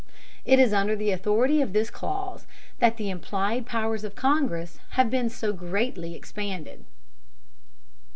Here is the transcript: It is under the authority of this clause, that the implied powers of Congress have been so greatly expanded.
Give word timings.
It 0.45 0.57
is 0.57 0.73
under 0.73 0.95
the 0.95 1.11
authority 1.11 1.61
of 1.61 1.73
this 1.73 1.91
clause, 1.91 2.47
that 2.79 2.97
the 2.97 3.11
implied 3.11 3.67
powers 3.67 4.03
of 4.03 4.15
Congress 4.15 4.79
have 4.97 5.11
been 5.11 5.29
so 5.29 5.53
greatly 5.53 6.15
expanded. 6.15 6.85